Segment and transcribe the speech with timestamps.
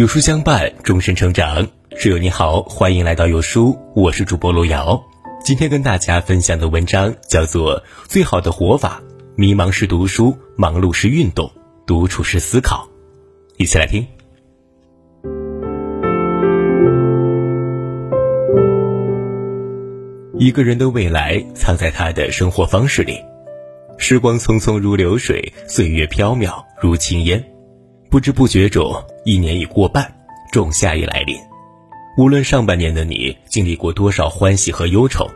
[0.00, 1.68] 有书相伴，终身成长。
[1.94, 4.98] 室友你好，欢迎来到有书，我是主播路遥。
[5.44, 7.78] 今天跟大家分享的文章叫做
[8.08, 9.02] 《最好的活法：
[9.36, 11.52] 迷茫时读书，忙碌时运动，
[11.86, 12.88] 独处时思考》。
[13.58, 14.06] 一起来听。
[20.38, 23.20] 一个人的未来藏在他的生活方式里。
[23.98, 27.44] 时光匆匆如流水，岁月飘渺如轻烟。
[28.10, 28.92] 不知不觉中，
[29.24, 30.12] 一年已过半，
[30.50, 31.38] 仲夏已来临。
[32.18, 35.30] 无论上半年的你经历过多少欢喜和忧愁，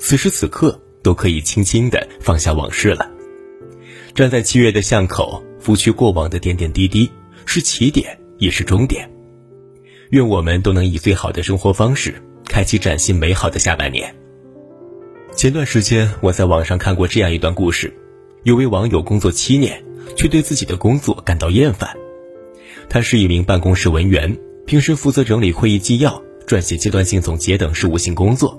[0.00, 3.08] 此时此刻都可以轻轻的放下往事了。
[4.12, 7.08] 站在七月的巷口，拂去过往的点点滴滴，
[7.44, 9.08] 是起点，也是终点。
[10.10, 14.12] 愿我们都能以最好的生活方式，开启崭新美好的下半年。
[15.36, 17.96] 前段时间，我在网上看过这样一段故事：
[18.42, 19.80] 有位网友工作七年，
[20.16, 21.96] 却对自己的工作感到厌烦。
[22.88, 28.58] 他是一名办公室文员，平时负责整理会议纪要、撰写阶段性总结等事务性工作。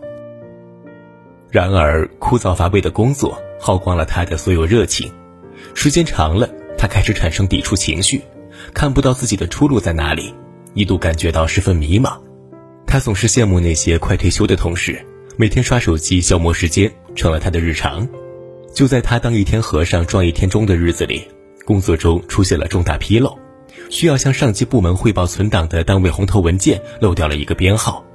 [1.49, 5.09] 然而，枯燥乏味的工作耗光了他的所有热情，
[5.73, 8.21] 时间长了，他开始产生抵触情绪，
[8.73, 10.33] 看不到自己的出路在哪里，
[10.73, 12.19] 一度感觉到十分迷茫。
[12.85, 15.01] 他总是羡慕那些快退休的同事，
[15.37, 18.07] 每天刷手机消磨时间成了他的日常。
[18.73, 21.23] 就在他当一天和尚撞一天钟的日子里，
[21.65, 23.37] 工作中出现了重大纰漏。
[23.89, 28.05] 需要向上级部门汇报存档的单位红头文件漏掉了一个编号，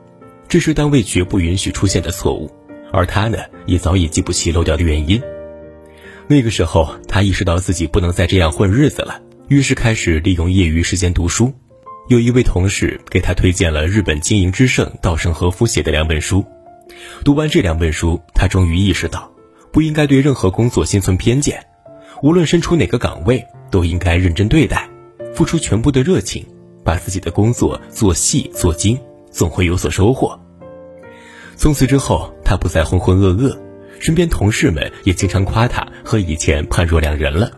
[0.49, 2.51] 这是单位绝不允许出现的错误，
[2.93, 5.21] 而他呢，也早已记不起漏掉的原因。
[6.29, 11.53] 那个时候，他意识到自己不能再这样混日子了，于是开始利用业余时间读书。
[12.09, 16.45] 有一位同事给他推荐了日本经营之圣稻盛和夫写的两本书，
[17.25, 19.31] 读完这两本书，他终于意识到，
[19.73, 21.65] 不应该对任何工作心存偏见，
[22.23, 24.89] 无论身处哪个岗位，都应该认真对待。
[25.35, 26.45] 付出全部的热情，
[26.85, 28.99] 把自己的工作做细做精，
[29.31, 30.39] 总会有所收获。
[31.57, 33.57] 从此之后，他不再浑浑噩噩，
[33.99, 37.51] 身边同事们也经常夸他和以前判若两人了。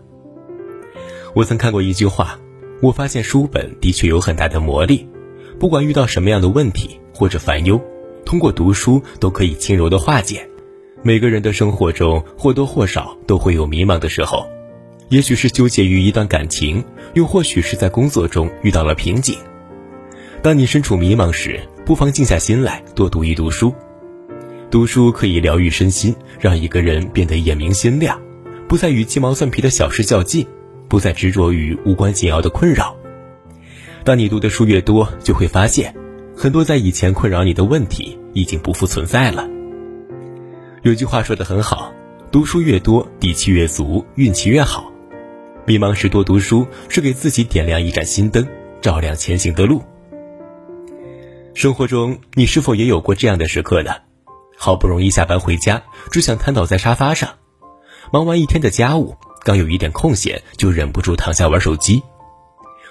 [1.34, 2.38] 我曾看过一句话，
[2.80, 5.08] 我发现书本的确有很大的魔力，
[5.58, 7.80] 不管遇到什么样的问题或者烦忧，
[8.24, 10.48] 通过读书都可以轻柔的化解。
[11.02, 14.46] 每个人的生活中或多或少都会有迷茫的时候。
[15.08, 16.82] 也许是纠结于一段感情，
[17.14, 19.36] 又或许是在工作中遇到了瓶颈。
[20.42, 23.74] 当你身处迷茫时，不妨静下心来，多读一读书。
[24.70, 28.20] 读书可以疗愈身心，让一个人变得眼明心亮，
[28.66, 30.46] 不再与鸡毛蒜皮的小事较劲，
[30.88, 32.96] 不再执着于无关紧要的困扰。
[34.02, 35.94] 当你读的书越多，就会发现，
[36.36, 39.48] 很多在以前困扰你的问题已经不复存在了。
[40.82, 41.92] 有句话说的很好：
[42.30, 44.92] 读书越多，底气越足，运气越好。
[45.66, 48.46] 迷茫时多读书，是给自己点亮一盏心灯，
[48.82, 49.82] 照亮前行的路。
[51.54, 53.92] 生活中，你是否也有过这样的时刻呢？
[54.58, 57.30] 好不容易下班回家，只想瘫倒在沙发上，
[58.12, 62.02] 忙完一天的家务，刚有一点空闲，就忍不住躺下玩手机。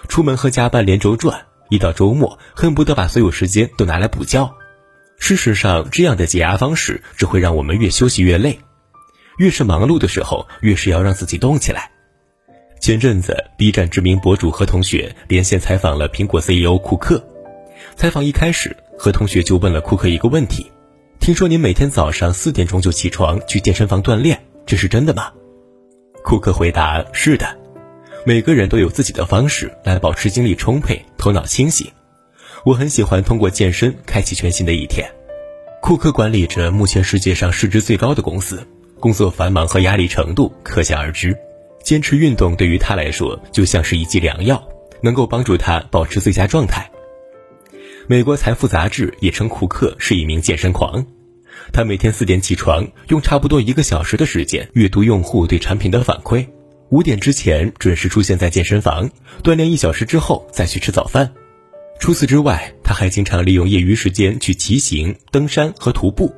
[0.07, 4.51] 出门和加班连轴转，一到周末，恨不得把所有时间都拿来补觉。
[5.19, 8.59] 事实上，这样的解压方式只会让我们越休息越累。
[9.37, 11.91] 越是忙碌的时候，越是要让自己动起来。
[12.83, 17.25] 前阵子，B 站知名博主何同学连线采访了苹果 CEO 库克。
[17.95, 20.69] 采访一开始，何同学就问了库克一个问题
[21.21, 25.31] ：“听说您每天早上四点钟就起床去健身房锻炼，这是真的吗？”
[26.25, 27.57] 库克回答：“是的，
[28.25, 31.89] 每个人都有自己的方式来保持精力充沛、头脑清醒。
[32.65, 35.09] 我很喜欢通过健身开启全新的一天。”
[35.81, 38.67] 库克管理着目前世界上市值最高的公司，
[38.99, 41.33] 工作繁忙和压力程度可想而知。
[41.83, 44.65] 坚持运动对于他来说就像是一剂良药，
[45.01, 46.89] 能够帮助他保持最佳状态。
[48.07, 51.05] 美国财富杂志也称库克是一名健身狂，
[51.71, 56.47] 他每天四点起床，用差不多一个小时的时间阅读用户对产品的反馈，
[56.89, 59.09] 五点之前准时出现在健身房
[59.43, 61.33] 锻炼一小时之后再去吃早饭。
[61.99, 66.33] 除此之外，他还经常利用业余时间去骑行、登山和徒步。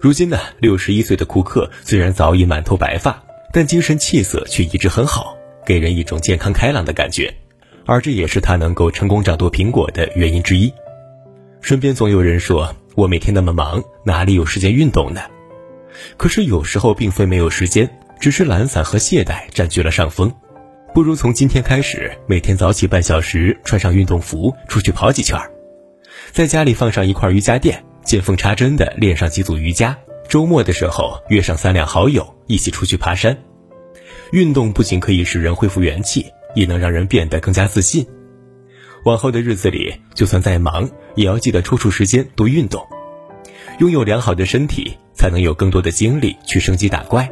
[0.00, 3.22] 如今呢，六十一岁的库克虽然早已满头白发。
[3.52, 5.36] 但精神气色却一直很好，
[5.66, 7.34] 给人一种健康开朗的感觉，
[7.84, 10.72] 而这也是他能够成功掌舵苹果的原因之一。
[11.60, 15.20] 身边总有人说：“我每天那么忙，哪里有时间运动呢？”
[16.16, 20.32] 可是有时候并非没有时间，只是懒散和懈怠占据了上风。
[20.94, 25.38] 不如从今天开始，每天早起半小时，穿上运动服出去跑几圈，
[26.32, 29.96] 在家里放上一块瑜伽垫，见缝插针的练上几组瑜伽。
[30.30, 33.36] 周末的时候，约上三两好友一起出去爬山。
[34.30, 36.24] 运动不仅可以使人恢复元气，
[36.54, 38.06] 也能让人变得更加自信。
[39.04, 42.86] 往后的日子里，就算再忙，也要记得抽出时间多运动。
[43.80, 47.28] 拥有良好的身体，才能有更多的精力去升级打怪。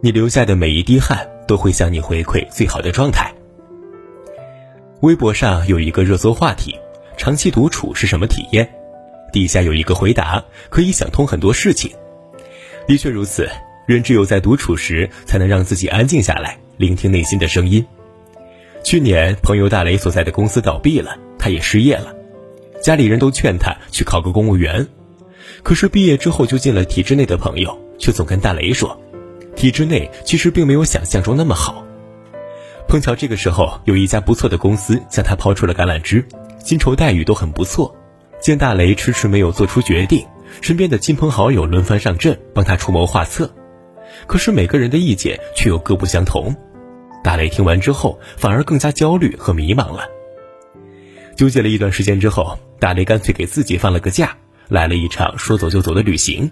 [0.00, 3.34] 你流下的每一滴汗，都会向你回馈最好的状态。
[5.00, 6.78] 微博上有一个热搜话题：
[7.16, 8.72] 长期独处是什么体验？
[9.32, 11.90] 底下有一个回答，可以想通很多事情。
[12.86, 13.48] 的确如此，
[13.86, 17.84] 人只有在独处时，才能让自己安静下来，聆听内心的声音。
[18.82, 22.14] 去年，朋友大雷所在的公司倒闭了，他也失业了，
[22.82, 24.86] 家里人都劝他去考个公务员。
[25.62, 29.00] 可是毕业之后就进了体制内的朋友，却总跟大雷说，
[29.56, 31.82] 体制内其实并没有想象中那么好。
[32.86, 36.22] 碰巧这个时候有一家不错的公司向他抛出了橄榄枝，
[36.62, 37.96] 薪酬待遇都很不错。
[38.40, 40.22] 见大雷迟迟没有做出决定，
[40.60, 43.52] 身边的亲朋好友轮番上阵帮他出谋划策，
[44.26, 46.54] 可是每个人的意见却又各不相同。
[47.22, 50.06] 大雷听完之后反而更加焦虑和迷茫了。
[51.36, 54.36] 纠结了一段时间之后，大雷干脆给自己放了个假。
[54.68, 56.50] 来了一场说走就走的旅行，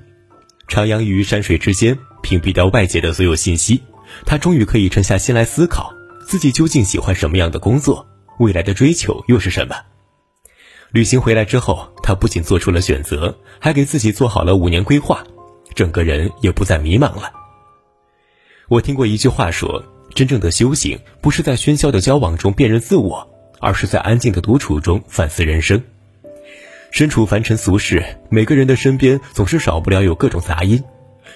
[0.69, 3.81] 徜徉于山水之间，屏蔽掉外界的所有信息，
[4.27, 5.93] 他终于可以沉下心来思考
[6.27, 8.07] 自己究竟喜欢什么样的工作，
[8.39, 9.77] 未来的追求又是什么。
[10.93, 15.25] 旅行回来之后，他不仅做出了选择，还给自己做好了五年规划，
[15.75, 17.33] 整个人也不再迷茫了。
[18.69, 19.83] 我听过一句话说，
[20.15, 23.27] 真正的修行不是在喧嚣的交往中辨认自我，
[23.59, 25.83] 而是在安静的独处中反思人生。
[26.91, 30.85] 身处凡尘俗世，每个人的身边总是少不了有各种杂音。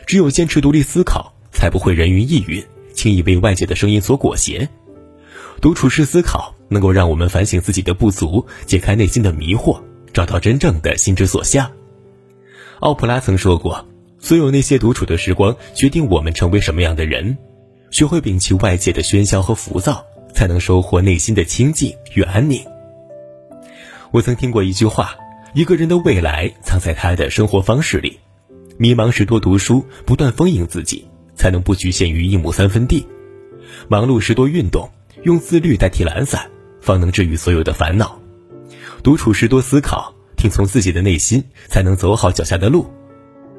[0.05, 2.63] 只有坚持独立思考，才不会人云亦云，
[2.93, 4.69] 轻易被外界的声音所裹挟。
[5.61, 9.81] 独处式思考能够让我们反省自己的不足，解开内心的迷惑，
[10.13, 11.71] 找到真正的心之所向。
[12.81, 13.87] 奥普拉曾说过
[14.21, 17.37] ：“所有那些独处的时光，决定我们成为什么样的人。”
[17.91, 20.05] 学会摒弃外界的喧嚣和浮躁，
[20.35, 22.61] 才能收获内心的清静与安宁。
[24.11, 25.17] 我曾听过一句话。
[25.55, 28.21] 一个人的未来藏在他的生活方式里。
[28.77, 33.07] 迷茫时多读书，不断丰盈自己，才能不局限于一亩三分地；
[33.89, 34.91] 忙碌时多运动，
[35.27, 36.49] 用自律代替懒散，
[36.81, 38.17] 方能治愈所有的烦恼；
[39.03, 42.89] 独处时多思考，听从自己的内心，才能走好脚下的路。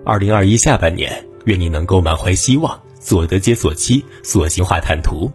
[0.05, 5.29] 二零二一下半年，愿你能够满怀希望，所得皆所期，所行化坦途。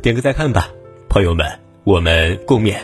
[0.00, 0.70] 点个再看吧，
[1.10, 1.46] 朋友们，
[1.84, 2.76] 我们共勉。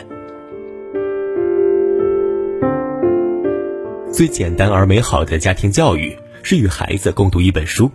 [4.13, 7.89] 最简单而美好的家庭教育是与孩子共读一本书。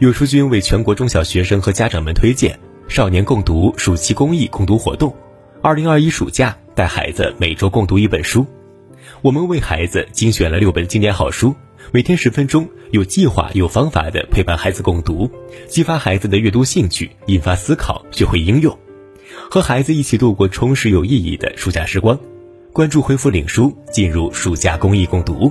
[0.00, 2.58] 有书君为全国中小学生和家长们推荐
[2.88, 5.14] “少年共读”暑期公益共读活动。
[5.60, 8.46] 二零二一暑假带孩子每周共读一本书。
[9.22, 11.54] 我们为孩子精选了六本经典好书，
[11.90, 15.28] 每天十分钟，有计划、有方法的陪伴孩子共读，
[15.68, 18.78] 激发孩子的阅读兴趣，引发思考，学会应用，
[19.50, 22.18] 和孩子一起度过充实有意义的暑假时光。
[22.72, 25.50] 关注回复领书，进入暑假公益共读。